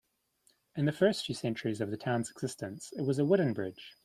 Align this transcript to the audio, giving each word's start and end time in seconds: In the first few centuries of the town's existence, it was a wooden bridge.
In 0.75 0.85
the 0.85 0.91
first 0.91 1.27
few 1.27 1.35
centuries 1.35 1.79
of 1.79 1.91
the 1.91 1.95
town's 1.95 2.31
existence, 2.31 2.91
it 2.97 3.03
was 3.03 3.19
a 3.19 3.23
wooden 3.25 3.53
bridge. 3.53 3.97